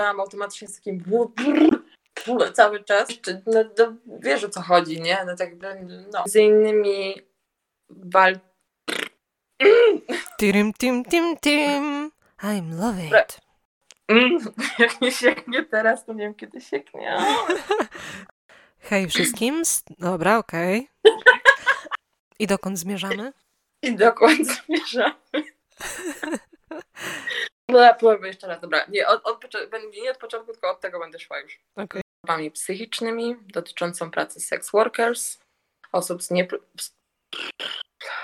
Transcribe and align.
włączałam 0.00 0.20
automatycznie 0.20 0.68
z 0.68 0.74
takim 0.76 1.02
cały 2.52 2.84
czas. 2.84 3.08
No, 3.46 3.64
no, 3.78 3.96
wiesz 4.22 4.44
o 4.44 4.48
co 4.48 4.62
chodzi, 4.62 5.00
nie? 5.00 5.18
No 5.26 5.36
tak 5.36 5.50
no. 6.12 6.24
Z 6.26 6.36
innymi 6.36 7.14
wal... 7.90 8.38
Tim, 10.38 10.72
tim, 10.72 11.04
tim, 11.04 11.36
tim. 11.36 12.10
I'm 12.42 12.80
love 12.80 13.06
it. 13.06 13.40
Jak 14.78 15.00
nie 15.00 15.12
sięgnie 15.12 15.64
teraz, 15.64 16.04
to 16.04 16.12
nie 16.12 16.24
wiem 16.24 16.34
kiedy 16.34 16.60
sięgnie. 16.60 17.18
Hej 18.78 19.08
wszystkim. 19.08 19.62
Dobra, 19.98 20.38
okej. 20.38 20.88
Okay. 21.04 21.18
I 22.38 22.46
dokąd 22.46 22.78
zmierzamy? 22.78 23.32
I 23.82 23.96
dokąd 23.96 24.48
zmierzamy. 24.66 25.14
Powiem 28.00 28.24
jeszcze 28.24 28.46
raz, 28.46 28.60
dobra. 28.60 28.86
Nie 28.88 29.08
od, 29.08 29.26
od, 29.26 29.44
nie 30.02 30.10
od 30.10 30.18
początku, 30.18 30.52
tylko 30.52 30.70
od 30.70 30.80
tego 30.80 31.00
będę 31.00 31.18
szła 31.18 31.40
już. 31.40 31.60
Okay. 31.76 32.02
Chorobami 32.26 32.50
psychicznymi, 32.50 33.36
dotyczącą 33.40 34.10
pracy 34.10 34.40
sex 34.40 34.70
workers, 34.70 35.38
osób 35.92 36.22
z, 36.22 36.30
nie, 36.30 36.48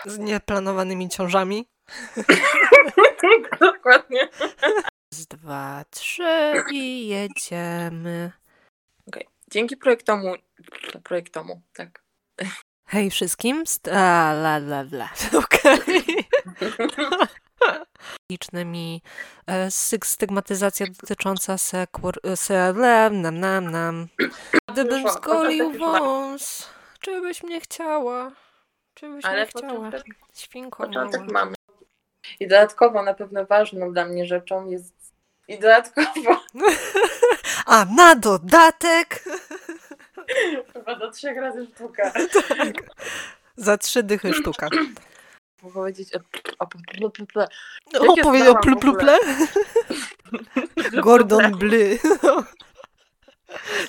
z 0.07 0.19
nieplanowanymi 0.19 1.09
ciążami. 1.09 1.69
Dokładnie. 3.61 4.29
Z 5.15 5.27
dwa, 5.27 5.85
trzy 5.91 6.53
i 6.73 7.09
jedziemy. 7.09 8.33
Okay. 9.09 9.25
Dzięki 9.51 9.77
projektomu, 9.77 10.35
projektomu, 11.05 11.63
tak. 11.73 12.03
Hej 12.89 13.11
wszystkim. 13.11 13.65
A, 13.93 14.33
la, 14.33 14.57
la, 14.57 14.81
la. 14.81 15.11
Okej. 15.45 16.29
Licznymi 18.31 19.03
e, 19.47 19.71
stygmatyzacja 20.05 20.87
dotycząca 21.01 21.59
sekur, 21.59 22.21
se, 22.35 22.73
nam, 22.73 23.41
nam, 23.41 23.71
nam. 23.71 24.07
Gdybym 24.73 25.11
zgolił 25.11 25.73
wąs, 25.79 26.69
czy 27.01 27.21
byś 27.21 27.43
mnie 27.43 27.61
chciała? 27.61 28.33
Czy 28.95 29.09
byś 29.09 29.25
Ale 29.25 29.37
mnie 29.37 29.47
chciała? 29.47 29.91
Świnko 30.35 30.87
początek 30.87 31.33
mamy. 31.33 31.55
I 32.41 32.49
dodatkowo 32.49 33.03
na 33.03 33.15
pewno 33.15 33.47
ważną 33.47 33.93
dla 33.93 34.05
mnie 34.05 34.27
rzeczą 34.27 34.67
jest 34.67 34.95
i 35.49 35.59
dodatkowo. 35.59 36.41
A 37.67 37.85
na 37.85 38.15
dodatek. 38.15 39.25
Chyba 40.73 40.97
do 40.97 41.11
trzech 41.11 41.37
razy 41.37 41.67
sztuka. 41.67 42.11
tak. 42.49 42.75
Za 43.57 43.79
trzy 43.79 44.03
dychy 44.03 44.35
sztuka. 44.35 44.69
powiedzieć 45.57 46.09
o 46.59 46.67
pluple. 46.67 47.49
O, 48.01 48.17
powiedział 48.23 48.55
pluple? 48.61 49.19
Gordon 51.03 51.59
Bly. 51.59 51.99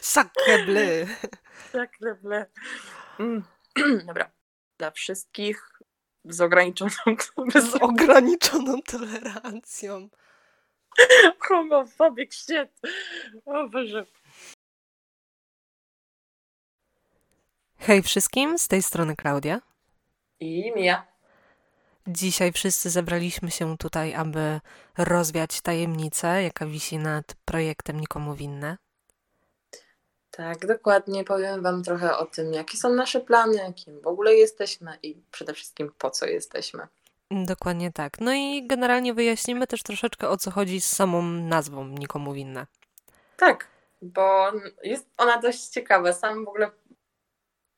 Sacre 0.02 0.66
Bly. 0.66 1.08
Sacre 1.72 2.16
Bly. 2.16 2.46
Mm. 3.20 3.44
Dobra. 4.08 4.32
Dla 4.78 4.92
wszystkich 4.92 5.78
z 6.26 6.42
ograniczoną, 6.42 6.92
z 7.72 7.76
ograniczoną 7.82 8.82
tolerancją. 8.82 10.10
Homophobic 11.48 12.34
shit. 12.36 12.72
O 13.46 13.70
Boże. 13.70 14.06
Hej 17.78 18.02
wszystkim, 18.04 18.58
z 18.58 18.68
tej 18.68 18.84
strony 18.84 19.16
Klaudia. 19.16 19.62
I 20.40 20.72
Mia. 20.76 21.17
Dzisiaj 22.08 22.52
wszyscy 22.52 22.90
zebraliśmy 22.90 23.52
się 23.52 23.78
tutaj, 23.78 24.16
aby 24.16 24.60
rozwiać 24.98 25.62
tajemnicę, 25.62 26.44
jaka 26.44 26.66
wisi 26.66 26.98
nad 26.98 27.36
projektem 27.46 28.00
Nikomu 28.00 28.36
Winne. 28.36 28.78
Tak, 30.32 30.66
dokładnie. 30.66 31.24
Powiem 31.24 31.62
Wam 31.62 31.84
trochę 31.84 32.18
o 32.18 32.26
tym, 32.26 32.54
jakie 32.54 32.78
są 32.78 32.90
nasze 32.90 33.20
plany, 33.20 33.74
kim 33.74 34.02
w 34.02 34.08
ogóle 34.08 34.34
jesteśmy 34.34 34.98
i 35.04 35.16
przede 35.32 35.54
wszystkim 35.54 35.92
po 35.98 36.12
co 36.12 36.26
jesteśmy. 36.26 36.88
Dokładnie 37.32 37.92
tak. 37.92 38.20
No 38.20 38.34
i 38.34 38.68
generalnie 38.68 39.14
wyjaśnimy 39.14 39.68
też 39.68 39.84
troszeczkę 39.84 40.30
o 40.30 40.38
co 40.38 40.52
chodzi 40.52 40.82
z 40.82 40.96
samą 40.96 41.22
nazwą 41.22 41.88
Nikomu 41.88 42.34
Winne. 42.34 42.68
Tak, 43.38 43.68
bo 44.02 44.52
jest 44.84 45.10
ona 45.18 45.38
dość 45.42 45.68
ciekawa. 45.68 46.14
Sam 46.14 46.46
w 46.46 46.48
ogóle 46.48 46.72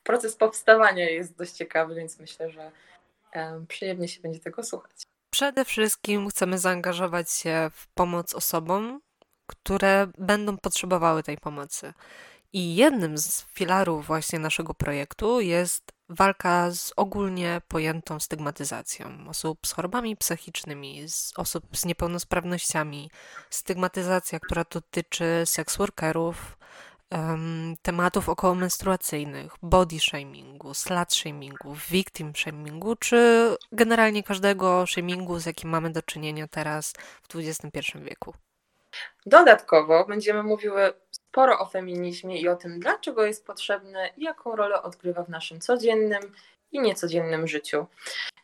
proces 0.04 0.36
powstawania 0.36 1.10
jest 1.10 1.38
dość 1.38 1.52
ciekawy, 1.52 1.96
więc 1.96 2.20
myślę, 2.20 2.50
że 2.50 2.72
przyjemnie 3.68 4.08
się 4.08 4.22
będzie 4.22 4.40
tego 4.40 4.64
słuchać. 4.64 5.04
Przede 5.30 5.66
wszystkim 5.66 6.30
chcemy 6.30 6.58
zaangażować 6.58 7.32
się 7.32 7.72
w 7.74 7.88
pomoc 7.88 8.36
osobom, 8.36 9.02
które 9.48 10.08
będą 10.18 10.58
potrzebowały 10.58 11.24
tej 11.24 11.38
pomocy. 11.38 11.94
I 12.54 12.76
jednym 12.76 13.18
z 13.18 13.46
filarów 13.46 14.06
właśnie 14.08 14.40
naszego 14.40 14.74
projektu 14.74 15.42
jest 15.42 15.92
walka 16.10 16.72
z 16.72 16.94
ogólnie 16.96 17.62
pojętą 17.68 18.20
stygmatyzacją 18.20 19.28
osób 19.28 19.68
z 19.68 19.72
chorobami 19.72 20.18
psychicznymi, 20.18 21.10
z 21.10 21.34
osób 21.38 21.78
z 21.78 21.86
niepełnosprawnościami, 21.86 23.12
stygmatyzacja, 23.50 24.40
która 24.40 24.64
dotyczy 24.72 25.44
seksworkerów, 25.46 26.58
um, 27.12 27.76
tematów 27.82 28.30
okołomenstruacyjnych, 28.30 29.54
body 29.64 30.00
shamingu, 30.00 30.74
slut 30.74 31.14
shamingu, 31.14 31.76
victim 31.90 32.36
shamingu, 32.36 32.96
czy 32.96 33.50
generalnie 33.72 34.24
każdego 34.24 34.88
shamingu, 34.88 35.40
z 35.40 35.46
jakim 35.46 35.70
mamy 35.70 35.90
do 35.90 36.02
czynienia 36.02 36.48
teraz 36.48 36.94
w 37.22 37.36
XXI 37.36 38.00
wieku. 38.00 38.34
Dodatkowo 39.26 40.06
będziemy 40.06 40.44
mówiły 40.44 40.94
sporo 41.12 41.60
o 41.60 41.66
feminizmie 41.66 42.42
i 42.42 42.50
o 42.50 42.56
tym, 42.56 42.80
dlaczego 42.80 43.26
jest 43.26 43.46
potrzebny 43.46 44.10
i 44.18 44.24
jaką 44.24 44.56
rolę 44.56 44.84
odgrywa 44.84 45.24
w 45.24 45.30
naszym 45.30 45.60
codziennym 45.60 46.34
i 46.72 46.80
niecodziennym 46.80 47.48
życiu. 47.48 47.86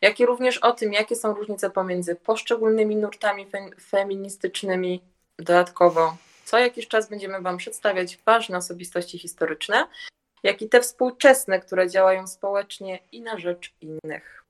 Jak 0.02 0.20
i 0.20 0.26
również 0.26 0.58
o 0.58 0.72
tym, 0.72 0.94
jakie 0.94 1.16
są 1.16 1.34
różnice 1.34 1.70
pomiędzy 1.70 2.16
poszczególnymi 2.16 2.96
nurtami 2.96 3.46
fe 3.46 3.70
feministycznymi. 3.82 5.02
Dodatkowo 5.40 6.18
co 6.46 6.60
jakiś 6.60 6.88
czas 6.88 7.10
będziemy 7.10 7.42
Wam 7.42 7.58
przedstawiać 7.58 8.18
ważne 8.26 8.58
osobistości 8.58 9.20
historyczne, 9.20 9.88
jak 10.44 10.62
i 10.62 10.70
te 10.70 10.82
współczesne, 10.82 11.60
które 11.60 11.90
działają 11.90 12.28
społecznie 12.28 13.00
i 13.12 13.22
na 13.22 13.40
rzecz 13.40 13.74
innych. 13.82 14.46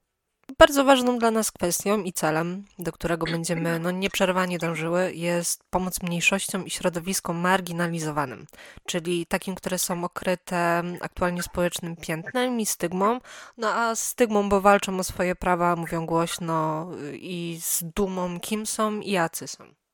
Bardzo 0.57 0.83
ważną 0.83 1.19
dla 1.19 1.31
nas 1.31 1.51
kwestią 1.51 2.03
i 2.03 2.13
celem, 2.13 2.65
do 2.79 2.91
którego 2.91 3.25
będziemy 3.25 3.79
no, 3.79 3.91
nieprzerwanie 3.91 4.57
dążyły, 4.57 5.13
jest 5.13 5.63
pomoc 5.69 6.01
mniejszościom 6.01 6.65
i 6.65 6.69
środowiskom 6.69 7.37
marginalizowanym, 7.37 8.45
czyli 8.87 9.25
takim, 9.25 9.55
które 9.55 9.79
są 9.79 10.03
okryte 10.03 10.83
aktualnie 11.01 11.43
społecznym 11.43 11.95
piętnem 11.95 12.59
i 12.59 12.65
stygmą, 12.65 13.19
no 13.57 13.73
a 13.73 13.95
stygmą, 13.95 14.49
bo 14.49 14.61
walczą 14.61 14.99
o 14.99 15.03
swoje 15.03 15.35
prawa, 15.35 15.75
mówią 15.75 16.05
głośno 16.05 16.87
i 17.13 17.59
z 17.61 17.83
dumą, 17.83 18.39
kim 18.39 18.65
są 18.65 18.99
i 18.99 19.11
jacy 19.11 19.47
są. 19.47 19.84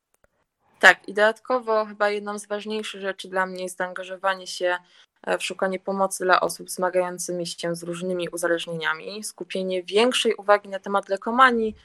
Tak, 0.82 1.08
i 1.08 1.14
dodatkowo 1.14 1.86
chyba 1.86 2.10
jedną 2.10 2.40
z 2.40 2.46
ważniejszych 2.46 3.02
rzeczy 3.02 3.28
dla 3.28 3.46
mnie 3.46 3.64
jest 3.64 3.78
zaangażowanie 3.78 4.48
się 4.48 4.78
e, 5.24 5.38
w 5.38 5.44
szukanie 5.44 5.80
pomocy 5.80 6.24
dla 6.24 6.42
osób 6.42 6.70
zmagającymi 6.70 7.48
się 7.48 7.76
z 7.76 7.84
różnymi 7.84 8.30
uzależnieniami, 8.30 9.24
skupienie 9.24 9.84
większej 9.84 10.36
uwagi 10.36 10.70
na 10.70 10.80
temat 10.80 11.10
lekomanii, 11.10 11.76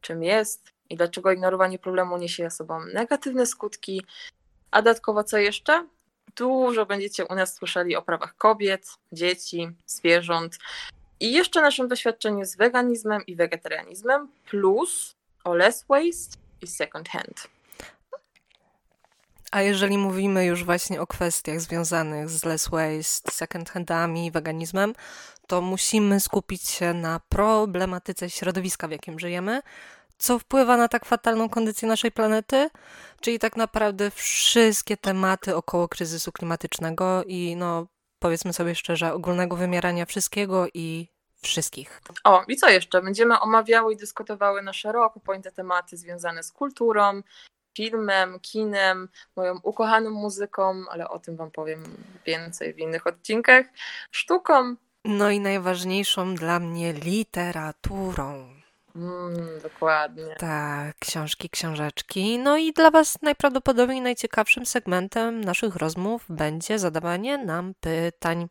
czym 0.00 0.22
jest 0.22 0.72
i 0.90 0.96
dlaczego 0.96 1.32
ignorowanie 1.32 1.78
problemu 1.78 2.16
niesie 2.16 2.42
za 2.42 2.50
sobą 2.50 2.80
negatywne 2.94 3.46
skutki. 3.46 4.04
A 4.70 4.82
dodatkowo 4.82 5.24
co 5.24 5.38
jeszcze? 5.38 5.86
Dużo 6.36 6.86
będziecie 6.86 7.24
u 7.24 7.34
nas 7.34 7.54
słyszeli 7.54 7.96
o 7.96 8.02
prawach 8.02 8.36
kobiet, 8.36 8.86
dzieci, 9.12 9.68
zwierząt 9.86 10.58
i 11.20 11.32
jeszcze 11.32 11.60
naszym 11.60 11.88
doświadczeniu 11.88 12.44
z 12.44 12.56
weganizmem 12.56 13.26
i 13.26 13.36
wegetarianizmem, 13.36 14.28
plus 14.50 15.16
o 15.44 15.54
less 15.54 15.84
waste 15.88 16.38
i 16.62 16.66
second 16.66 17.08
hand. 17.08 17.55
A 19.52 19.62
jeżeli 19.62 19.98
mówimy 19.98 20.44
już 20.44 20.64
właśnie 20.64 21.00
o 21.00 21.06
kwestiach 21.06 21.60
związanych 21.60 22.28
z 22.28 22.44
less 22.44 22.68
waste, 22.68 23.30
second 23.32 23.70
handami, 23.70 24.30
weganizmem, 24.30 24.94
to 25.46 25.60
musimy 25.60 26.20
skupić 26.20 26.68
się 26.68 26.94
na 26.94 27.20
problematyce 27.28 28.30
środowiska, 28.30 28.88
w 28.88 28.90
jakim 28.90 29.18
żyjemy, 29.18 29.62
co 30.18 30.38
wpływa 30.38 30.76
na 30.76 30.88
tak 30.88 31.04
fatalną 31.04 31.48
kondycję 31.48 31.88
naszej 31.88 32.12
planety, 32.12 32.70
czyli 33.20 33.38
tak 33.38 33.56
naprawdę 33.56 34.10
wszystkie 34.10 34.96
tematy 34.96 35.56
około 35.56 35.88
kryzysu 35.88 36.32
klimatycznego 36.32 37.24
i 37.26 37.56
no 37.56 37.86
powiedzmy 38.18 38.52
sobie 38.52 38.74
szczerze, 38.74 39.12
ogólnego 39.12 39.56
wymierania 39.56 40.06
wszystkiego 40.06 40.66
i 40.74 41.08
wszystkich. 41.42 42.00
O, 42.24 42.44
i 42.48 42.56
co 42.56 42.68
jeszcze? 42.68 43.02
Będziemy 43.02 43.40
omawiały 43.40 43.92
i 43.92 43.96
dyskutowały 43.96 44.62
na 44.62 44.72
szeroko 44.72 45.20
pojęte 45.20 45.52
tematy 45.52 45.96
związane 45.96 46.42
z 46.42 46.52
kulturą, 46.52 47.22
filmem, 47.76 48.40
kinem, 48.40 49.08
moją 49.36 49.58
ukochaną 49.62 50.10
muzyką, 50.10 50.84
ale 50.90 51.08
o 51.08 51.18
tym 51.18 51.36
Wam 51.36 51.50
powiem 51.50 51.84
więcej 52.26 52.74
w 52.74 52.78
innych 52.78 53.06
odcinkach, 53.06 53.66
sztuką. 54.10 54.76
No 55.04 55.30
i 55.30 55.40
najważniejszą 55.40 56.34
dla 56.34 56.60
mnie 56.60 56.92
literaturą. 56.92 58.55
Mm, 58.96 59.60
dokładnie. 59.62 60.34
Tak, 60.38 60.98
książki, 60.98 61.50
książeczki. 61.50 62.38
No 62.38 62.56
i 62.56 62.72
dla 62.72 62.90
Was 62.90 63.22
najprawdopodobniej 63.22 64.00
najciekawszym 64.00 64.66
segmentem 64.66 65.44
naszych 65.44 65.76
rozmów 65.76 66.24
będzie 66.28 66.78
zadawanie 66.78 67.38
nam 67.38 67.74
pytań, 67.80 68.48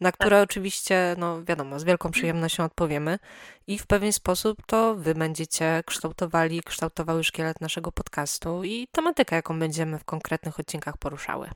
na 0.00 0.12
które 0.12 0.36
tak. 0.36 0.50
oczywiście, 0.50 1.14
no 1.18 1.44
wiadomo, 1.44 1.80
z 1.80 1.84
wielką 1.84 2.10
przyjemnością 2.10 2.64
odpowiemy 2.64 3.18
i 3.66 3.78
w 3.78 3.86
pewien 3.86 4.12
sposób 4.12 4.58
to 4.66 4.94
Wy 4.94 5.14
będziecie 5.14 5.82
kształtowali, 5.86 6.62
kształtowały 6.62 7.24
szkielet 7.24 7.60
naszego 7.60 7.92
podcastu 7.92 8.64
i 8.64 8.88
tematykę, 8.92 9.36
jaką 9.36 9.58
będziemy 9.58 9.98
w 9.98 10.04
konkretnych 10.04 10.60
odcinkach 10.60 10.96
poruszały. 10.96 11.50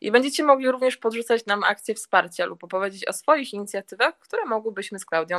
I 0.00 0.10
będziecie 0.10 0.44
mogli 0.44 0.70
również 0.70 0.96
podrzucać 0.96 1.46
nam 1.46 1.64
akcje 1.64 1.94
wsparcia 1.94 2.46
lub 2.46 2.64
opowiedzieć 2.64 3.08
o 3.08 3.12
swoich 3.12 3.52
inicjatywach, 3.52 4.18
które 4.18 4.44
mogłybyśmy 4.44 4.98
z 4.98 5.04
Klaudią 5.04 5.38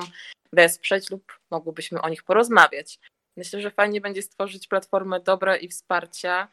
wesprzeć 0.54 1.12
lub 1.12 1.39
mogłybyśmy 1.51 2.01
o 2.01 2.10
nich 2.10 2.24
porozmawiać. 2.24 3.00
Myślę, 3.38 3.62
że 3.62 3.72
fajnie 3.72 4.01
będzie 4.01 4.22
stworzyć 4.22 4.68
platformę 4.68 5.19
dobra 5.19 5.57
i 5.57 5.68
wsparcia 5.68 6.48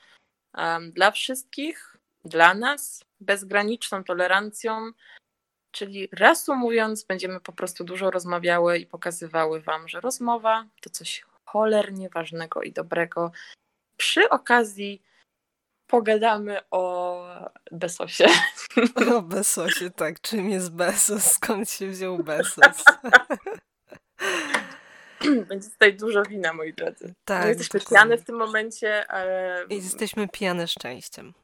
um, 0.55 0.93
dla 0.93 1.11
wszystkich, 1.11 1.97
dla 2.25 2.55
nas, 2.55 3.05
bezgraniczną 3.21 4.05
tolerancją, 4.05 4.93
czyli 5.71 6.09
reasumując, 6.13 7.05
będziemy 7.05 7.41
po 7.41 7.53
prostu 7.53 7.85
dużo 7.85 8.11
rozmawiały 8.11 8.79
i 8.79 8.87
pokazywały 8.87 9.61
Wam, 9.61 9.89
że 9.89 10.01
rozmowa 10.01 10.67
to 10.81 10.91
coś 10.91 11.25
cholernie 11.45 12.09
ważnego 12.09 12.63
i 12.63 12.73
dobrego. 12.73 13.33
Przy 13.97 14.29
okazji 14.29 15.03
pogadamy 15.87 16.61
o 16.71 17.25
Besosie. 17.73 18.27
O 19.15 19.23
Besosie, 19.23 19.91
tak. 19.91 20.21
Czym 20.21 20.51
jest 20.51 20.73
Besos? 20.73 21.33
Skąd 21.33 21.71
się 21.71 21.89
wziął 21.89 22.19
Besos? 22.19 22.85
Będzie 25.49 25.71
tutaj 25.71 25.97
dużo 25.97 26.23
wina, 26.23 26.53
moi 26.53 26.75
drodzy. 26.75 27.15
Tak. 27.25 27.43
My 27.43 27.49
jesteśmy 27.49 27.81
pijane 27.81 28.19
w 28.19 28.25
tym 28.25 28.37
momencie, 28.37 29.07
ale... 29.07 29.65
I 29.71 29.75
jesteśmy 29.75 30.29
pijane 30.29 30.69
szczęściem. 30.69 31.35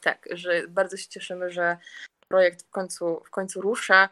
Tak, 0.00 0.28
że 0.30 0.68
bardzo 0.68 0.96
się 0.96 1.08
cieszymy, 1.08 1.50
że 1.50 1.76
projekt 2.28 2.62
w 2.62 2.70
końcu, 2.70 3.22
w 3.26 3.30
końcu 3.30 3.60
rusza 3.60 4.08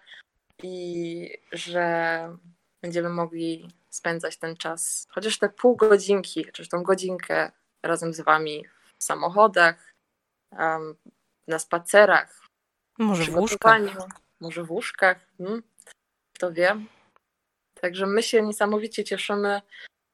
i 0.63 1.39
że 1.53 2.37
będziemy 2.83 3.09
mogli 3.09 3.69
spędzać 3.91 4.37
ten 4.37 4.57
czas, 4.57 5.07
chociaż 5.11 5.39
te 5.39 5.49
pół 5.49 5.77
godzinki, 5.77 6.47
czy 6.53 6.69
tą 6.69 6.83
godzinkę 6.83 7.53
razem 7.83 8.15
z 8.15 8.21
wami 8.21 8.65
w 9.03 9.05
samochodach, 9.05 9.95
na 11.49 11.59
spacerach. 11.59 12.41
Może 12.99 13.25
w 13.25 13.37
łóżkach. 13.37 13.81
Może 14.41 14.65
w 14.65 14.71
łóżkach, 14.71 15.19
hmm? 15.39 15.63
kto 16.35 16.53
wie. 16.53 16.77
Także 17.81 18.07
my 18.07 18.23
się 18.23 18.43
niesamowicie 18.43 19.05
cieszymy, 19.05 19.63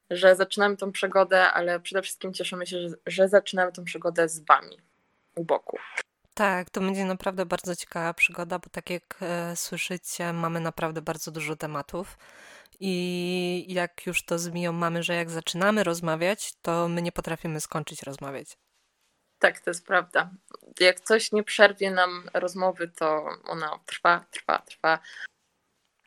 że 0.09 0.35
zaczynamy 0.35 0.77
tą 0.77 0.91
przygodę, 0.91 1.51
ale 1.51 1.79
przede 1.79 2.01
wszystkim 2.01 2.33
cieszymy 2.33 2.67
się, 2.67 2.81
że, 2.81 2.95
że 3.05 3.29
zaczynamy 3.29 3.71
tą 3.71 3.83
przygodę 3.83 4.29
z 4.29 4.45
Wami 4.45 4.77
u 5.35 5.43
boku. 5.43 5.77
Tak, 6.33 6.69
to 6.69 6.81
będzie 6.81 7.05
naprawdę 7.05 7.45
bardzo 7.45 7.75
ciekawa 7.75 8.13
przygoda, 8.13 8.59
bo 8.59 8.69
tak 8.69 8.89
jak 8.89 9.17
e, 9.21 9.55
słyszycie, 9.55 10.33
mamy 10.33 10.59
naprawdę 10.59 11.01
bardzo 11.01 11.31
dużo 11.31 11.55
tematów. 11.55 12.17
I 12.79 13.65
jak 13.67 14.05
już 14.05 14.25
to 14.25 14.39
z 14.39 14.49
Miją 14.49 14.71
mamy, 14.71 15.03
że 15.03 15.15
jak 15.15 15.29
zaczynamy 15.29 15.83
rozmawiać, 15.83 16.53
to 16.61 16.87
my 16.87 17.01
nie 17.01 17.11
potrafimy 17.11 17.59
skończyć 17.59 18.03
rozmawiać. 18.03 18.57
Tak, 19.39 19.59
to 19.59 19.69
jest 19.69 19.85
prawda. 19.85 20.29
Jak 20.79 20.99
coś 20.99 21.31
nie 21.31 21.43
przerwie 21.43 21.91
nam 21.91 22.29
rozmowy, 22.33 22.87
to 22.87 23.29
ona 23.43 23.79
trwa, 23.85 24.25
trwa, 24.31 24.59
trwa. 24.59 24.99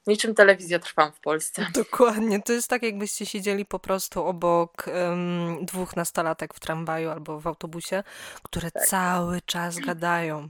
Niczym 0.06 0.34
telewizja 0.34 0.78
trwam 0.78 1.12
w 1.12 1.20
Polsce. 1.20 1.66
Dokładnie. 1.74 2.42
To 2.42 2.52
jest 2.52 2.68
tak, 2.68 2.82
jakbyście 2.82 3.26
siedzieli 3.26 3.66
po 3.66 3.78
prostu 3.78 4.24
obok 4.24 4.86
um, 4.86 5.66
dwóch 5.66 5.96
nastolatek 5.96 6.54
w 6.54 6.60
tramwaju 6.60 7.10
albo 7.10 7.40
w 7.40 7.46
autobusie, 7.46 8.02
które 8.42 8.70
tak. 8.70 8.86
cały 8.86 9.40
czas 9.40 9.78
gadają. 9.78 10.48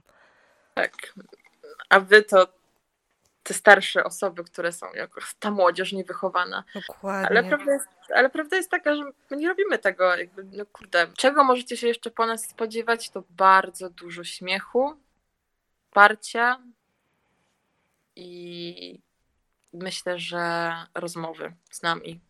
Tak. 0.74 1.14
A 1.88 2.00
wy 2.00 2.22
to 2.22 2.61
te 3.42 3.54
starsze 3.54 4.04
osoby, 4.04 4.44
które 4.44 4.72
są 4.72 4.92
jako 4.94 5.20
ta 5.38 5.50
młodzież 5.50 5.92
niewychowana. 5.92 6.64
Dokładnie. 6.74 7.28
Ale 7.28 7.44
prawda 7.44 7.72
jest, 7.72 7.88
ale 8.14 8.30
prawda 8.30 8.56
jest 8.56 8.70
taka, 8.70 8.96
że 8.96 9.02
my 9.30 9.36
nie 9.36 9.48
robimy 9.48 9.78
tego, 9.78 10.16
jakby, 10.16 10.44
no 10.44 10.66
kurde, 10.66 11.06
czego 11.16 11.44
możecie 11.44 11.76
się 11.76 11.88
jeszcze 11.88 12.10
po 12.10 12.26
nas 12.26 12.48
spodziewać, 12.48 13.10
to 13.10 13.24
bardzo 13.30 13.90
dużo 13.90 14.24
śmiechu, 14.24 14.96
wsparcia 15.86 16.58
i 18.16 18.98
myślę, 19.72 20.18
że 20.18 20.72
rozmowy 20.94 21.52
z 21.70 21.82
nami. 21.82 22.20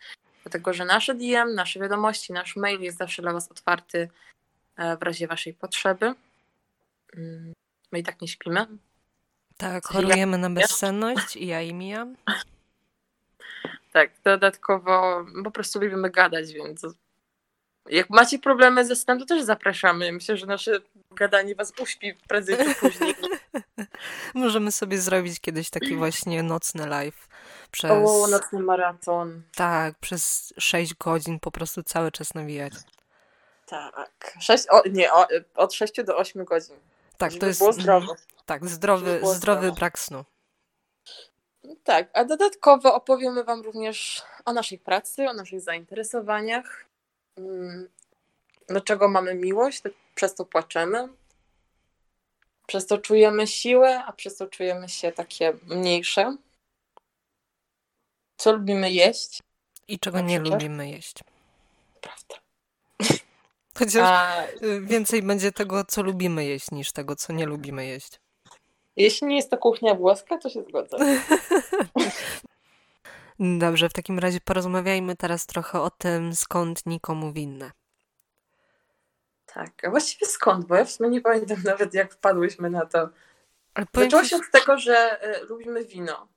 Dlatego, 0.42 0.72
że 0.72 0.84
nasze 0.84 1.14
DM, 1.14 1.54
nasze 1.54 1.80
wiadomości, 1.80 2.32
nasz 2.32 2.56
mail 2.56 2.80
jest 2.80 2.98
zawsze 2.98 3.22
dla 3.22 3.32
Was 3.32 3.50
otwarty 3.50 4.08
e, 4.76 4.96
w 4.96 5.02
razie 5.02 5.26
Waszej 5.26 5.54
potrzeby. 5.54 6.14
Mm, 7.16 7.52
my 7.92 7.98
i 7.98 8.02
tak 8.02 8.20
nie 8.20 8.28
śpimy. 8.28 8.66
Tak, 9.56 9.86
chorujemy 9.86 10.38
na 10.38 10.50
bezsenność 10.50 11.36
i 11.36 11.46
ja 11.46 11.60
i. 11.60 12.16
Tak, 13.92 14.10
dodatkowo 14.24 15.24
po 15.44 15.50
prostu 15.50 15.80
lubimy 15.80 16.10
gadać, 16.10 16.52
więc 16.52 16.82
jak 17.86 18.10
macie 18.10 18.38
problemy 18.38 18.84
ze 18.84 18.96
snem, 18.96 19.18
to 19.18 19.26
też 19.26 19.42
zapraszamy. 19.42 20.12
Myślę, 20.12 20.36
że 20.36 20.46
nasze 20.46 20.80
gadanie 21.10 21.54
was 21.54 21.72
uśpi 21.80 22.14
prędzej 22.28 22.56
czy 22.56 22.74
później. 22.74 23.14
Możemy 24.34 24.72
sobie 24.72 24.98
zrobić 24.98 25.40
kiedyś 25.40 25.70
taki 25.70 25.96
właśnie 25.96 26.42
nocny 26.42 26.86
live. 26.86 27.28
Przez... 27.70 27.90
O, 27.90 28.26
nocny 28.26 28.60
maraton. 28.60 29.42
Tak, 29.54 29.94
przez 29.98 30.54
6 30.58 30.94
godzin 30.94 31.40
po 31.40 31.50
prostu 31.50 31.82
cały 31.82 32.12
czas 32.12 32.34
nawijać. 32.34 32.72
Tak. 33.66 34.34
6, 34.40 34.64
o, 34.70 34.82
nie, 34.88 35.12
o, 35.12 35.26
od 35.54 35.74
6 35.74 36.02
do 36.04 36.16
8 36.16 36.44
godzin. 36.44 36.76
Tak, 37.22 37.34
to 37.34 37.46
jest. 37.46 37.60
Było 37.60 37.72
zdrowo. 37.72 38.14
Tak, 38.46 38.68
zdrowy, 38.68 39.20
zdrowy 39.34 39.72
brak 39.72 39.98
snu. 39.98 40.24
Tak, 41.84 42.10
a 42.12 42.24
dodatkowo 42.24 42.94
opowiemy 42.94 43.44
Wam 43.44 43.62
również 43.62 44.22
o 44.44 44.52
naszej 44.52 44.78
pracy, 44.78 45.28
o 45.28 45.32
naszych 45.32 45.60
zainteresowaniach, 45.60 46.84
mm, 47.36 47.88
do 48.68 48.80
czego 48.80 49.08
mamy 49.08 49.34
miłość, 49.34 49.82
przez 50.14 50.34
to 50.34 50.44
płaczemy, 50.44 51.08
przez 52.66 52.86
to 52.86 52.98
czujemy 52.98 53.46
siłę, 53.46 54.04
a 54.04 54.12
przez 54.12 54.36
to 54.36 54.46
czujemy 54.46 54.88
się 54.88 55.12
takie 55.12 55.52
mniejsze. 55.66 56.36
Co 58.36 58.52
lubimy 58.52 58.92
jeść? 58.92 59.40
I 59.88 59.98
czego 59.98 60.20
nie 60.20 60.40
lubimy 60.40 60.90
jeść. 60.90 61.14
Prawda. 62.00 62.34
Chociaż 63.78 64.02
a... 64.02 64.44
Y, 64.62 64.80
więcej 64.80 65.22
będzie 65.22 65.52
tego, 65.52 65.84
co 65.84 66.02
lubimy 66.02 66.44
jeść, 66.44 66.70
niż 66.70 66.92
tego, 66.92 67.16
co 67.16 67.32
nie 67.32 67.46
lubimy 67.46 67.86
jeść. 67.86 68.20
Jeśli 68.96 69.26
nie 69.26 69.36
jest 69.36 69.50
to 69.50 69.58
kuchnia 69.58 69.94
włoska, 69.94 70.38
to 70.38 70.48
się 70.48 70.62
zgodzę. 70.62 70.96
Dobrze, 73.38 73.88
w 73.88 73.92
takim 73.92 74.18
razie 74.18 74.40
porozmawiajmy 74.40 75.16
teraz 75.16 75.46
trochę 75.46 75.80
o 75.80 75.90
tym, 75.90 76.34
skąd 76.34 76.86
nikomu 76.86 77.32
winne. 77.32 77.70
Tak, 79.46 79.84
a 79.84 79.90
właściwie 79.90 80.26
skąd? 80.26 80.66
Bo 80.66 80.74
ja 80.74 80.84
w 80.84 80.90
sumie 80.90 81.08
nie 81.08 81.20
pamiętam 81.20 81.58
nawet, 81.64 81.94
jak 81.94 82.12
wpadłyśmy 82.12 82.70
na 82.70 82.86
to. 82.86 83.08
Ale 83.74 83.86
Zaczęło 83.94 84.24
się 84.24 84.36
od 84.36 84.50
tego, 84.52 84.78
że 84.78 85.26
y, 85.42 85.44
lubimy 85.44 85.84
wino. 85.84 86.28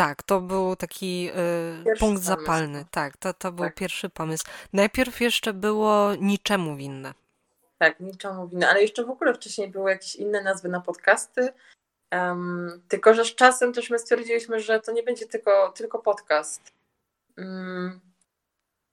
Tak, 0.00 0.22
to 0.22 0.40
był 0.40 0.76
taki 0.76 1.30
y, 1.94 1.98
punkt 1.98 2.22
zapalny. 2.22 2.84
Tak, 2.90 3.16
to, 3.16 3.34
to 3.34 3.52
był 3.52 3.64
tak. 3.64 3.74
pierwszy 3.74 4.08
pomysł. 4.08 4.44
Najpierw 4.72 5.20
jeszcze 5.20 5.52
było 5.52 6.14
niczemu 6.14 6.76
winne. 6.76 7.14
Tak, 7.78 8.00
niczemu 8.00 8.48
winne, 8.48 8.68
ale 8.68 8.82
jeszcze 8.82 9.04
w 9.04 9.10
ogóle 9.10 9.34
wcześniej 9.34 9.68
były 9.68 9.90
jakieś 9.90 10.16
inne 10.16 10.42
nazwy 10.42 10.68
na 10.68 10.80
podcasty. 10.80 11.48
Um, 12.12 12.82
tylko, 12.88 13.14
że 13.14 13.24
z 13.24 13.34
czasem 13.34 13.72
też 13.72 13.90
my 13.90 13.98
stwierdziliśmy, 13.98 14.60
że 14.60 14.80
to 14.80 14.92
nie 14.92 15.02
będzie 15.02 15.26
tylko, 15.26 15.72
tylko 15.76 15.98
podcast. 15.98 16.72
Um, 17.38 18.00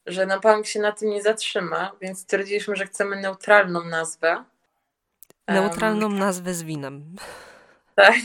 że 0.06 0.26
na 0.26 0.40
bank 0.40 0.66
się 0.66 0.80
na 0.80 0.92
tym 0.92 1.10
nie 1.10 1.22
zatrzyma, 1.22 1.92
więc 2.02 2.20
stwierdziliśmy, 2.20 2.76
że 2.76 2.86
chcemy 2.86 3.22
neutralną 3.22 3.84
nazwę. 3.84 4.44
Neutralną 5.48 6.08
um, 6.08 6.20
nazwę 6.20 6.54
z 6.54 6.64
winem. 6.64 7.16
Tak, 7.98 8.16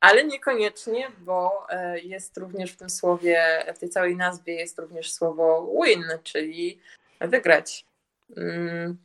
ale 0.00 0.24
niekoniecznie, 0.24 1.10
bo 1.18 1.66
e, 1.70 2.00
jest 2.00 2.36
również 2.36 2.72
w 2.72 2.76
tym 2.76 2.90
słowie, 2.90 3.64
w 3.74 3.78
tej 3.78 3.88
całej 3.88 4.16
nazwie 4.16 4.54
jest 4.54 4.78
również 4.78 5.12
słowo 5.12 5.72
win, 5.84 6.04
czyli 6.22 6.80
wygrać. 7.20 7.86
Um, 8.36 8.98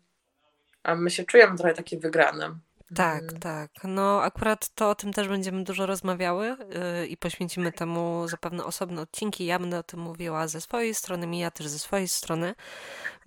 a 0.83 0.95
my 0.95 1.09
się 1.09 1.23
czujemy 1.23 1.57
trochę 1.57 1.73
takie 1.73 1.99
wygrane. 1.99 2.55
Tak, 2.95 3.21
mm. 3.21 3.39
tak. 3.39 3.71
No 3.83 4.21
akurat 4.21 4.69
to 4.75 4.89
o 4.89 4.95
tym 4.95 5.13
też 5.13 5.27
będziemy 5.27 5.63
dużo 5.63 5.85
rozmawiały 5.85 6.47
yy, 6.47 7.07
i 7.07 7.17
poświęcimy 7.17 7.71
temu 7.71 8.27
zapewne 8.27 8.63
osobne 8.63 9.01
odcinki. 9.01 9.45
Ja 9.45 9.59
będę 9.59 9.79
o 9.79 9.83
tym 9.83 9.99
mówiła 9.99 10.47
ze 10.47 10.61
swojej 10.61 10.95
strony, 10.95 11.27
Mija 11.27 11.51
też 11.51 11.67
ze 11.67 11.79
swojej 11.79 12.07
strony, 12.07 12.55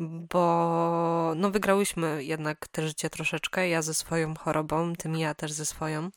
bo 0.01 1.33
no 1.37 1.51
wygrałyśmy 1.51 2.25
jednak 2.25 2.69
te 2.69 2.89
życie 2.89 3.11
troszeczkę. 3.11 3.69
Ja 3.69 3.83
ze 3.83 3.95
swoją 3.95 4.35
chorobą, 4.35 4.93
ty 4.93 5.09
Mija 5.09 5.35
też 5.35 5.53
ze 5.53 5.65
swoją. 5.65 6.11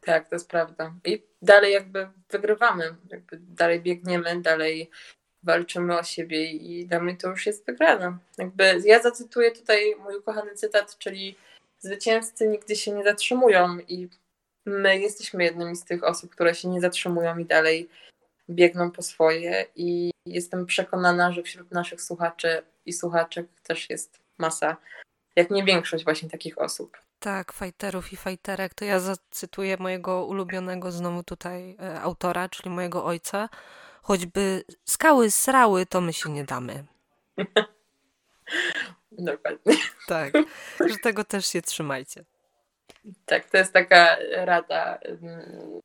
Tak, 0.00 0.28
to 0.28 0.34
jest 0.34 0.48
prawda. 0.48 0.94
I 1.04 1.22
dalej 1.42 1.72
jakby 1.72 2.08
wygrywamy, 2.30 2.94
jakby 3.10 3.36
dalej 3.40 3.80
biegniemy, 3.80 4.40
dalej 4.40 4.90
walczymy 5.42 5.98
o 5.98 6.02
siebie 6.02 6.50
i 6.50 6.86
dla 6.86 7.00
mnie 7.00 7.16
to 7.16 7.28
już 7.28 7.46
jest 7.46 7.66
wygrane. 7.66 8.18
Jakby 8.38 8.80
ja 8.84 9.02
zacytuję 9.02 9.50
tutaj 9.50 9.96
mój 9.98 10.16
ukochany 10.16 10.54
cytat, 10.54 10.98
czyli 10.98 11.36
zwycięzcy 11.78 12.48
nigdy 12.48 12.76
się 12.76 12.92
nie 12.92 13.04
zatrzymują 13.04 13.78
i 13.88 14.08
my 14.66 14.98
jesteśmy 14.98 15.44
jednymi 15.44 15.76
z 15.76 15.84
tych 15.84 16.04
osób, 16.04 16.30
które 16.30 16.54
się 16.54 16.68
nie 16.68 16.80
zatrzymują 16.80 17.38
i 17.38 17.44
dalej 17.44 17.88
biegną 18.50 18.90
po 18.90 19.02
swoje 19.02 19.66
i 19.76 20.10
jestem 20.26 20.66
przekonana, 20.66 21.32
że 21.32 21.42
wśród 21.42 21.70
naszych 21.70 22.02
słuchaczy 22.02 22.62
i 22.86 22.92
słuchaczek 22.92 23.46
też 23.62 23.90
jest 23.90 24.18
masa, 24.38 24.76
jak 25.40 25.50
nie 25.50 25.64
większość 25.64 26.04
właśnie 26.04 26.30
takich 26.30 26.58
osób. 26.58 26.96
Tak, 27.18 27.52
fajterów 27.52 28.12
i 28.12 28.16
fajterek, 28.16 28.74
to 28.74 28.84
ja 28.84 29.00
zacytuję 29.00 29.76
mojego 29.76 30.24
ulubionego 30.26 30.92
znowu 30.92 31.22
tutaj 31.22 31.76
e, 31.80 32.00
autora, 32.00 32.48
czyli 32.48 32.70
mojego 32.70 33.04
ojca. 33.04 33.48
Choćby 34.02 34.64
skały 34.84 35.30
srały, 35.30 35.86
to 35.86 36.00
my 36.00 36.12
się 36.12 36.30
nie 36.30 36.44
damy. 36.44 36.84
Dokładnie. 39.12 39.74
Tak, 40.08 40.32
że 40.86 40.96
tego 41.02 41.24
też 41.24 41.46
się 41.46 41.62
trzymajcie. 41.62 42.24
Tak, 43.26 43.50
to 43.50 43.56
jest 43.56 43.72
taka 43.72 44.16
rada 44.36 44.98
mm, 45.02 45.80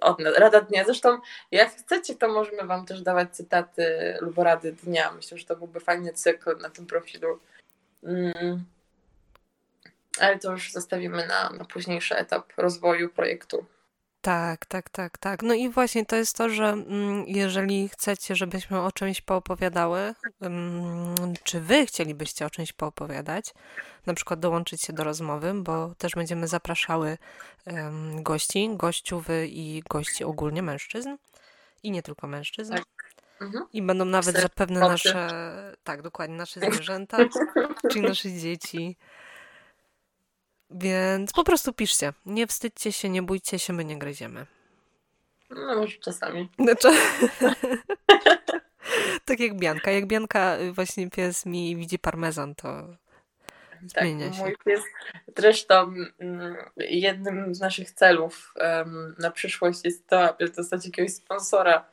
od 0.00 0.18
nas, 0.18 0.38
rada 0.38 0.60
dnia. 0.60 0.84
Zresztą 0.84 1.18
jak 1.50 1.70
chcecie, 1.70 2.14
to 2.14 2.28
możemy 2.28 2.64
wam 2.64 2.86
też 2.86 3.02
dawać 3.02 3.36
cytaty 3.36 4.16
lub 4.20 4.38
rady 4.38 4.72
dnia. 4.72 5.12
Myślę, 5.12 5.38
że 5.38 5.44
to 5.44 5.56
byłby 5.56 5.80
fajny 5.80 6.12
cykl 6.12 6.56
na 6.58 6.70
tym 6.70 6.86
profilu. 6.86 7.40
Mm. 8.02 8.64
Ale 10.18 10.38
to 10.38 10.52
już 10.52 10.72
zostawimy 10.72 11.26
na, 11.26 11.50
na 11.50 11.64
późniejszy 11.64 12.16
etap 12.16 12.52
rozwoju 12.56 13.08
projektu. 13.08 13.66
Tak, 14.20 14.66
tak, 14.66 14.90
tak, 14.90 15.18
tak. 15.18 15.42
No 15.42 15.54
i 15.54 15.68
właśnie 15.68 16.06
to 16.06 16.16
jest 16.16 16.36
to, 16.36 16.48
że 16.48 16.64
mm, 16.64 17.24
jeżeli 17.26 17.88
chcecie, 17.88 18.36
żebyśmy 18.36 18.80
o 18.80 18.92
czymś 18.92 19.20
poopowiadały, 19.20 20.14
mm, 20.40 21.34
czy 21.44 21.60
wy 21.60 21.86
chcielibyście 21.86 22.46
o 22.46 22.50
czymś 22.50 22.72
poopowiadać, 22.72 23.54
na 24.06 24.14
przykład 24.14 24.40
dołączyć 24.40 24.82
się 24.82 24.92
do 24.92 25.04
rozmowy, 25.04 25.52
bo 25.54 25.94
też 25.98 26.12
będziemy 26.12 26.48
zapraszały 26.48 27.18
gości, 28.14 28.70
gościów 28.72 29.26
i 29.46 29.82
gości 29.90 30.24
ogólnie 30.24 30.62
mężczyzn 30.62 31.16
i 31.82 31.90
nie 31.90 32.02
tylko 32.02 32.26
mężczyzn. 32.26 32.74
Tak. 32.74 32.84
Mhm. 33.40 33.64
I 33.72 33.82
będą 33.82 34.04
nawet 34.04 34.40
zapewne 34.40 34.80
nasze, 34.80 35.28
tak, 35.84 36.02
dokładnie, 36.02 36.36
nasze 36.36 36.60
zwierzęta, 36.70 37.18
czyli 37.90 38.02
nasze 38.02 38.32
dzieci. 38.32 38.96
Więc 40.70 41.32
po 41.32 41.44
prostu 41.44 41.72
piszcie. 41.72 42.12
Nie 42.26 42.46
wstydźcie 42.46 42.92
się, 42.92 43.08
nie 43.08 43.22
bójcie 43.22 43.58
się, 43.58 43.72
my 43.72 43.84
nie 43.84 43.98
gryziemy. 43.98 44.46
No 45.50 45.76
może 45.76 45.98
czasami. 45.98 46.48
Znaczy... 46.58 46.88
tak 49.24 49.40
jak 49.40 49.56
Bianka. 49.56 49.90
Jak 49.90 50.06
Bianka 50.06 50.58
y, 50.58 50.72
właśnie 50.72 51.10
pies 51.10 51.46
mi 51.46 51.76
widzi 51.76 51.98
parmezan, 51.98 52.54
to 52.54 52.86
tak, 53.94 54.04
zmienia 54.04 54.32
się. 54.32 54.42
Mój 54.42 54.56
pies 54.64 54.80
zresztą 55.36 55.94
mm, 56.18 56.56
jednym 56.76 57.54
z 57.54 57.60
naszych 57.60 57.90
celów 57.90 58.54
um, 58.56 59.14
na 59.18 59.30
przyszłość 59.30 59.80
jest 59.84 60.06
to, 60.06 60.28
aby 60.28 60.48
dostać 60.48 60.86
jakiegoś 60.86 61.14
sponsora 61.14 61.84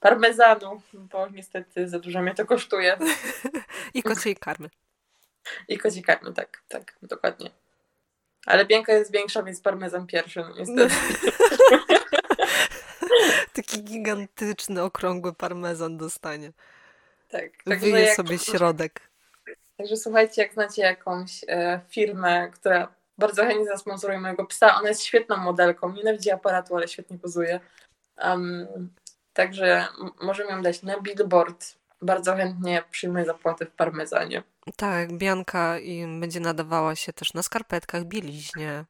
parmezanu, 0.00 0.82
bo 0.92 1.28
niestety 1.28 1.88
za 1.88 1.98
dużo 1.98 2.22
mnie 2.22 2.34
to 2.34 2.46
kosztuje. 2.46 2.98
I 3.94 4.02
kociej 4.02 4.36
karmy. 4.36 4.70
I 5.68 5.78
kociej 5.78 6.02
karmy, 6.02 6.32
tak, 6.32 6.62
tak, 6.68 6.98
dokładnie. 7.02 7.50
Ale 8.46 8.66
Bianka 8.66 8.92
jest 8.92 9.12
większa, 9.12 9.42
więc 9.42 9.60
parmezan 9.60 10.06
pierwszy, 10.06 10.40
no 10.40 10.54
niestety. 10.58 10.94
Taki 13.54 13.82
gigantyczny, 13.84 14.82
okrągły 14.82 15.34
parmezan 15.34 15.96
dostanie. 15.96 16.52
Tak. 17.28 17.50
Wyje 17.66 18.00
jak... 18.00 18.16
sobie 18.16 18.38
środek. 18.38 19.00
Także 19.76 19.96
słuchajcie, 19.96 20.42
jak 20.42 20.52
znacie 20.52 20.82
jakąś 20.82 21.44
e, 21.48 21.80
firmę, 21.88 22.50
która 22.50 22.94
bardzo 23.18 23.44
chętnie 23.44 23.66
zasponsoruje 23.66 24.20
mojego 24.20 24.46
psa, 24.46 24.78
ona 24.78 24.88
jest 24.88 25.02
świetną 25.02 25.36
modelką, 25.36 25.92
nienawidzi 25.92 26.30
aparatu, 26.30 26.76
ale 26.76 26.88
świetnie 26.88 27.18
pozuje. 27.18 27.60
Um, 28.24 28.66
także 29.32 29.86
możemy 30.22 30.50
ją 30.50 30.62
dać 30.62 30.82
na 30.82 31.00
billboard. 31.00 31.79
Bardzo 32.02 32.36
chętnie 32.36 32.84
przyjmuję 32.90 33.24
zapłatę 33.24 33.66
w 33.66 33.70
parmezanie. 33.70 34.42
Tak, 34.76 35.12
Bianka 35.12 35.78
i 35.78 36.20
będzie 36.20 36.40
nadawała 36.40 36.96
się 36.96 37.12
też 37.12 37.34
na 37.34 37.42
skarpetkach, 37.42 38.04
bieliźnie. 38.04 38.84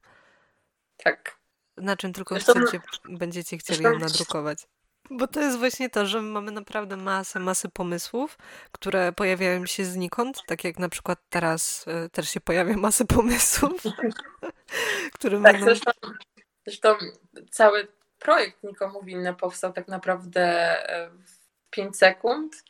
Tak. 0.96 1.38
Na 1.76 1.96
czym 1.96 2.12
tylko 2.12 2.34
Zresztą, 2.34 2.52
chcecie, 2.52 2.80
będziecie 3.04 3.58
chcieli 3.58 3.84
ją 3.84 3.98
nadrukować. 3.98 4.66
Bo 5.10 5.26
to 5.26 5.40
jest 5.40 5.58
właśnie 5.58 5.90
to, 5.90 6.06
że 6.06 6.22
mamy 6.22 6.52
naprawdę 6.52 6.96
masę, 6.96 7.40
masę 7.40 7.68
pomysłów, 7.68 8.38
które 8.72 9.12
pojawiają 9.12 9.66
się 9.66 9.84
znikąd, 9.84 10.42
tak 10.46 10.64
jak 10.64 10.78
na 10.78 10.88
przykład 10.88 11.18
teraz 11.28 11.86
y, 12.06 12.10
też 12.10 12.28
się 12.28 12.40
pojawia 12.40 12.76
masę 12.76 13.04
pomysłów, 13.04 13.82
które 15.14 15.42
tak, 15.42 15.52
będą... 15.52 15.64
Zresztą, 15.64 15.90
zresztą 16.66 16.94
cały 17.50 17.88
projekt 18.18 18.62
Nikomu 18.62 19.02
Winne 19.02 19.34
powstał 19.34 19.72
tak 19.72 19.88
naprawdę 19.88 20.42
e, 20.90 21.10
w 21.10 21.70
5 21.70 21.96
sekund 21.96 22.64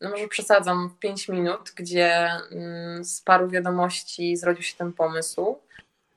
no 0.00 0.10
może 0.10 0.28
przesadzam, 0.28 0.88
w 0.88 0.98
5 0.98 1.28
minut, 1.28 1.72
gdzie 1.76 2.30
mm, 2.50 3.04
z 3.04 3.20
paru 3.20 3.48
wiadomości 3.48 4.36
zrodził 4.36 4.62
się 4.62 4.76
ten 4.76 4.92
pomysł. 4.92 5.58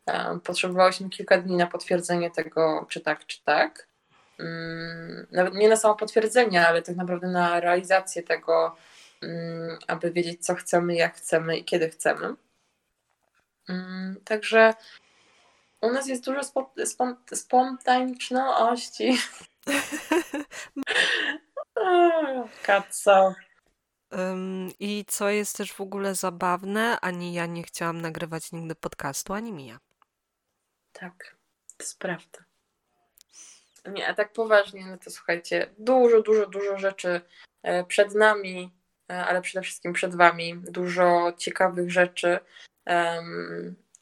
E, 0.05 0.39
potrzebowałyśmy 0.43 1.09
kilka 1.09 1.37
dni 1.37 1.55
na 1.55 1.67
potwierdzenie 1.67 2.31
tego, 2.31 2.85
czy 2.89 3.01
tak, 3.01 3.25
czy 3.25 3.43
tak. 3.43 3.87
Mm, 4.39 5.27
nawet 5.31 5.53
nie 5.53 5.69
na 5.69 5.75
samo 5.75 5.95
potwierdzenie, 5.95 6.67
ale 6.67 6.81
tak 6.81 6.95
naprawdę 6.95 7.27
na 7.27 7.59
realizację 7.59 8.23
tego, 8.23 8.75
mm, 9.21 9.77
aby 9.87 10.11
wiedzieć, 10.11 10.45
co 10.45 10.55
chcemy, 10.55 10.95
jak 10.95 11.15
chcemy 11.15 11.57
i 11.57 11.63
kiedy 11.63 11.89
chcemy. 11.89 12.35
Także 14.25 14.73
u 15.81 15.91
nas 15.91 16.07
jest 16.07 16.25
dużo 16.25 16.41
spontaniczności. 17.33 19.17
I 24.79 25.05
co 25.07 25.29
jest 25.29 25.57
też 25.57 25.73
w 25.73 25.81
ogóle 25.81 26.15
zabawne, 26.15 26.99
ani 26.99 27.33
ja 27.33 27.45
nie 27.45 27.63
chciałam 27.63 28.01
nagrywać 28.01 28.51
nigdy 28.51 28.75
podcastu, 28.75 29.33
ani 29.33 29.53
Mija. 29.53 29.79
Tak, 30.93 31.35
to 31.77 31.83
jest 31.83 31.99
prawda. 31.99 32.39
Nie, 33.85 34.07
a 34.07 34.13
tak 34.13 34.33
poważnie, 34.33 34.85
no 34.85 34.97
to 34.97 35.11
słuchajcie, 35.11 35.69
dużo, 35.77 36.21
dużo, 36.21 36.47
dużo 36.47 36.77
rzeczy 36.77 37.21
e, 37.63 37.83
przed 37.83 38.15
nami, 38.15 38.73
e, 39.11 39.25
ale 39.25 39.41
przede 39.41 39.63
wszystkim 39.63 39.93
przed 39.93 40.15
wami. 40.15 40.55
Dużo 40.55 41.33
ciekawych 41.37 41.91
rzeczy. 41.91 42.39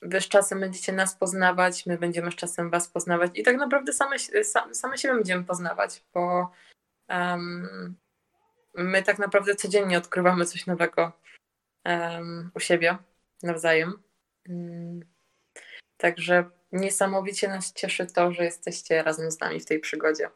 Wy 0.01 0.21
z 0.21 0.27
czasem 0.27 0.59
będziecie 0.59 0.93
nas 0.93 1.15
poznawać, 1.15 1.85
my 1.85 1.97
będziemy 1.97 2.31
z 2.31 2.35
czasem 2.35 2.69
was 2.69 2.87
poznawać 2.87 3.31
i 3.35 3.43
tak 3.43 3.57
naprawdę 3.57 3.93
same, 3.93 4.15
same 4.71 4.97
siebie 4.97 5.15
będziemy 5.15 5.43
poznawać, 5.43 6.03
bo 6.13 6.51
um, 7.09 7.95
my 8.73 9.03
tak 9.03 9.19
naprawdę 9.19 9.55
codziennie 9.55 9.97
odkrywamy 9.97 10.45
coś 10.45 10.65
nowego 10.65 11.11
um, 11.85 12.51
u 12.55 12.59
siebie 12.59 12.97
nawzajem. 13.43 14.03
Um, 14.49 14.99
także 15.97 16.49
niesamowicie 16.71 17.47
nas 17.47 17.73
cieszy 17.73 18.05
to, 18.05 18.31
że 18.31 18.43
jesteście 18.43 19.03
razem 19.03 19.31
z 19.31 19.39
nami 19.39 19.59
w 19.59 19.65
tej 19.65 19.79
przygodzie. 19.79 20.29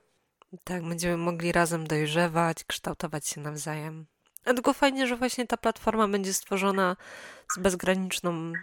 Tak, 0.63 0.83
będziemy 0.83 1.17
mogli 1.17 1.51
razem 1.51 1.87
dojrzewać, 1.87 2.63
kształtować 2.63 3.27
się 3.27 3.41
nawzajem. 3.41 4.05
A 4.45 4.53
tylko 4.53 4.73
fajnie, 4.73 5.07
że 5.07 5.17
właśnie 5.17 5.47
ta 5.47 5.57
platforma 5.57 6.07
będzie 6.07 6.33
stworzona 6.33 6.95
z 7.51 7.59
bezgraniczną 7.59 8.53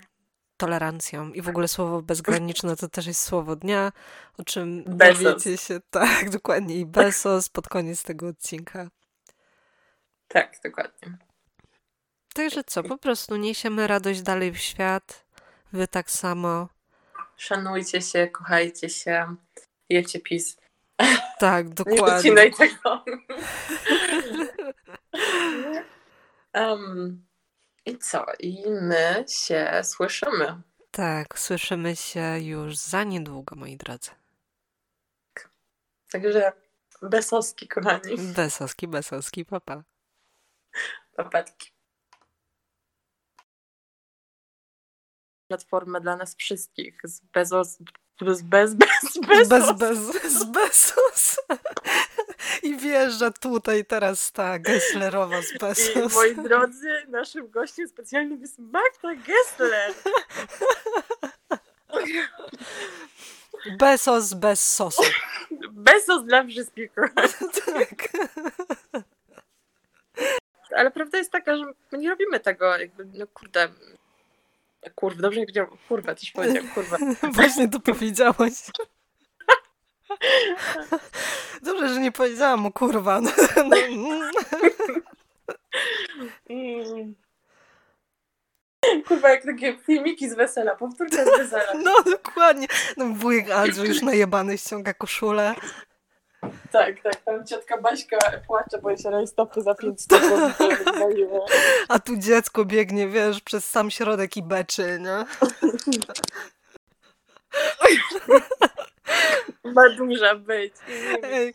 tolerancją. 0.57 1.33
I 1.33 1.43
w 1.43 1.49
ogóle 1.49 1.69
słowo 1.69 2.02
bezgraniczne 2.02 2.76
to 2.76 2.88
też 2.88 3.07
jest 3.07 3.21
słowo 3.21 3.57
dnia, 3.57 3.93
o 4.38 4.45
czym 4.45 4.85
Bezos. 4.87 5.23
dowiecie 5.23 5.57
się. 5.57 5.81
Tak, 5.91 6.31
dokładnie. 6.31 6.76
I 6.76 6.87
Besos 6.87 7.49
pod 7.49 7.69
koniec 7.69 8.02
tego 8.02 8.29
odcinka. 8.29 8.91
Tak, 10.33 10.59
dokładnie. 10.65 11.19
Także 12.35 12.65
co, 12.65 12.83
po 12.83 12.99
prostu 12.99 13.37
niesiemy 13.37 13.87
radość 13.87 14.23
dalej 14.23 14.53
w 14.53 14.59
świat. 14.59 15.25
Wy 15.73 15.89
tak 15.89 16.11
samo. 16.11 16.69
Szanujcie 17.37 18.03
się, 18.03 18.29
kochajcie 18.29 18.89
się, 18.89 19.37
jecie 19.89 20.21
pis. 20.21 20.57
Tak, 21.39 21.69
dokładnie. 21.85 22.31
Nie 22.31 22.51
tego. 22.51 23.05
um, 26.73 27.27
I 27.87 27.99
co? 27.99 28.27
I 28.39 28.65
my 28.71 29.25
się 29.29 29.81
słyszymy. 29.85 30.62
Tak, 30.91 31.39
słyszymy 31.39 31.97
się 31.97 32.39
już 32.41 32.77
za 32.77 33.05
niedługo, 33.05 33.57
moi 33.57 33.77
drodzy. 33.77 34.11
Także 36.11 36.53
besoski, 37.03 37.69
kochani. 37.69 38.17
Besoski, 38.19 38.89
besoski, 38.89 39.45
papa. 39.45 39.83
Papatki. 41.17 41.73
Platformę 45.49 46.00
dla 46.00 46.17
nas 46.17 46.37
wszystkich. 46.37 47.00
Z 47.05 47.21
Bezos, 47.21 47.79
z 48.31 48.43
bez, 48.43 48.43
bez, 48.43 48.75
bez, 48.75 49.49
bez, 49.49 49.73
bez, 49.73 49.99
z 50.33 50.45
Bezos. 50.45 51.41
I 52.62 52.76
wjeżdża 52.76 53.31
tutaj 53.31 53.85
teraz 53.85 54.33
ta 54.33 54.59
Gesslerowa 54.59 55.43
z 55.43 55.52
I 55.55 55.59
Bezos. 55.59 56.14
moi 56.14 56.35
drodzy, 56.35 57.07
naszym 57.09 57.50
gościem 57.50 57.88
specjalnym 57.88 58.41
jest 58.41 58.59
Magda 58.59 59.14
Gessler. 59.14 59.95
Bezos 63.79 64.35
bez 64.35 64.75
sosu. 64.75 65.02
Bezos 65.71 66.25
dla 66.25 66.45
wszystkich. 66.45 66.91
Tak. 67.67 68.09
Ale 70.76 70.91
prawda 70.91 71.19
jest 71.19 71.33
taka, 71.33 71.57
że 71.57 71.64
my 71.93 71.99
nie 71.99 72.11
robimy 72.11 72.41
tego, 72.41 72.76
jakby, 72.79 73.05
no 73.14 73.26
kurde. 73.26 73.69
Kurwa, 74.95 75.23
dobrze 75.23 75.41
nie 75.41 75.47
powiedziałam. 75.47 75.76
Kurwa, 75.88 76.14
coś 76.14 76.31
powiedział, 76.31 76.64
kurwa. 76.75 76.97
Właśnie 77.33 77.69
to 77.69 77.81
powiedziałaś. 77.81 78.52
Dobrze, 81.62 81.88
że 81.88 82.00
nie 82.00 82.12
powiedziałam 82.12 82.67
o 82.67 82.73
kurwa. 82.73 83.21
No, 83.57 83.76
no. 83.97 84.31
Kurwa, 89.09 89.31
jak 89.31 89.45
takie 89.45 89.79
filmiki 89.79 90.31
z 90.31 90.35
wesela, 90.35 90.76
powtórka 90.76 91.25
z 91.25 91.38
wesela. 91.38 91.73
no 91.75 92.02
dokładnie. 92.11 92.67
No, 92.97 93.07
wujek 93.07 93.50
Andrzej 93.50 93.88
już 93.88 94.02
najebany 94.02 94.59
ściąga 94.59 94.95
koszulę. 94.95 95.55
Tak, 96.73 97.00
tak, 97.02 97.17
tam 97.17 97.47
ciotka 97.47 97.81
Baśka 97.81 98.19
płacze, 98.47 98.79
bo 98.83 98.97
się 98.97 99.11
rajstopy 99.11 99.62
za 99.62 99.75
5 99.75 100.00
stopni 100.02 100.29
wywaliły. 100.85 101.41
A 101.88 101.99
tu 101.99 102.17
dziecko 102.17 102.64
biegnie, 102.64 103.09
wiesz, 103.09 103.41
przez 103.41 103.71
sam 103.71 103.91
środek 103.91 104.37
i 104.37 104.43
beczy, 104.43 104.99
nie? 105.00 105.25
Ma 109.75 109.88
duża 109.97 110.35
być. 110.35 110.75
Ej. 111.23 111.55